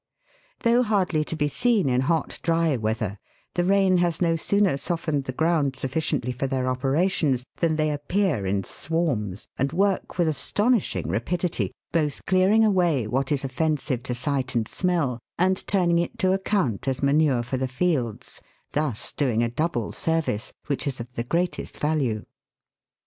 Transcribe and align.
Though 0.61 0.81
hardly 0.81 1.23
to 1.25 1.35
be 1.35 1.47
seen 1.47 1.87
in 1.87 2.01
hot, 2.01 2.39
dry 2.41 2.75
weather, 2.75 3.19
the 3.53 3.63
rain 3.63 3.97
has 3.97 4.19
no 4.19 4.35
sooner 4.35 4.75
softened 4.77 5.25
the 5.25 5.31
ground 5.31 5.75
sufficiently 5.75 6.31
for 6.31 6.47
their 6.47 6.67
operations 6.67 7.45
than 7.57 7.75
they 7.75 7.91
appear 7.91 8.43
in 8.47 8.63
swarms, 8.63 9.45
and 9.59 9.71
work 9.71 10.17
with 10.17 10.27
astonishing 10.27 11.07
rapidity, 11.07 11.71
both 11.91 12.25
clearing 12.25 12.65
away 12.65 13.05
what 13.05 13.31
is 13.31 13.43
offensive 13.43 14.01
to 14.01 14.15
sight 14.15 14.55
and 14.55 14.67
smell, 14.67 15.19
and 15.37 15.67
turning 15.67 15.99
it 15.99 16.17
to 16.17 16.31
account 16.33 16.87
as 16.87 17.03
manure 17.03 17.43
for 17.43 17.57
the 17.57 17.67
fields, 17.67 18.41
thus 18.71 19.11
doing 19.11 19.43
a 19.43 19.49
double 19.49 19.91
service, 19.91 20.51
which 20.65 20.87
is 20.87 20.99
of 20.99 21.13
the 21.13 21.23
greatest 21.23 21.79
value. 21.79 22.25